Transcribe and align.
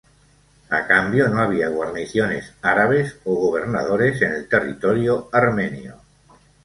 A 0.71 0.87
cambio 0.87 1.27
no 1.29 1.39
había 1.41 1.67
guarniciones 1.69 2.53
árabes 2.63 3.17
o 3.23 3.35
gobernadores 3.35 4.19
en 4.23 4.31
el 4.33 4.49
territorio 4.49 5.29
armenio. 5.31 5.97